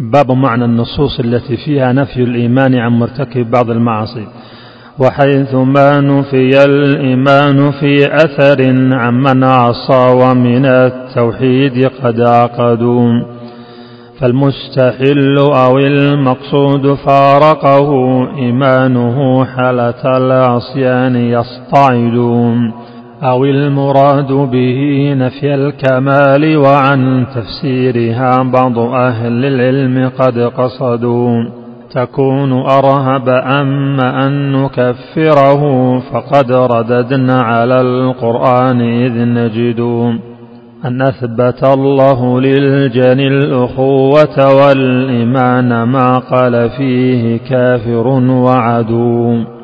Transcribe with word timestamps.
باب 0.00 0.32
معنى 0.32 0.64
النصوص 0.64 1.20
التي 1.20 1.56
فيها 1.56 1.92
نفي 1.92 2.22
الإيمان 2.22 2.74
عن 2.74 2.92
مرتكب 2.92 3.50
بعض 3.50 3.70
المعاصي. 3.70 4.26
وحيث 4.98 5.54
ما 5.54 6.00
نفي 6.00 6.64
الإيمان 6.64 7.70
في 7.70 8.14
أثر 8.16 8.62
عمن 8.92 9.44
عصى 9.44 10.12
ومن 10.14 10.66
التوحيد 10.66 11.90
قد 12.02 12.20
عقدوا. 12.20 13.10
فالمستحل 14.20 15.36
أو 15.38 15.78
المقصود 15.78 16.94
فارقه 16.94 17.90
إيمانه 18.38 19.44
حالة 19.44 20.16
العصيان 20.16 21.16
يصطعد 21.16 22.16
أو 23.22 23.44
المراد 23.44 24.32
به 24.32 25.12
نفي 25.16 25.54
الكمال 25.54 26.56
وعن 26.56 27.26
تفسيرها 27.34 28.42
بعض 28.42 28.78
أهل 28.78 29.44
العلم 29.44 30.10
قد 30.18 30.38
قصدوا 30.38 31.44
تكون 31.94 32.52
أرهب 32.52 33.28
أما 33.28 34.26
أن 34.26 34.52
نكفره 34.52 35.62
فقد 35.98 36.52
رددنا 36.52 37.40
على 37.40 37.80
القرآن 37.80 38.80
إذ 38.80 39.12
نجد 39.12 39.80
أن 40.84 41.02
أثبت 41.02 41.64
الله 41.64 42.40
للجن 42.40 43.20
الأخوة 43.20 44.54
والإيمان 44.54 45.82
ما 45.82 46.18
قال 46.18 46.70
فيه 46.70 47.38
كافر 47.50 48.06
وعدو 48.30 49.57